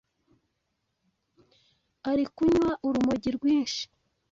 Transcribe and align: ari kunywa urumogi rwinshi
ari 2.09 2.25
kunywa 2.35 2.71
urumogi 2.87 3.29
rwinshi 3.37 3.83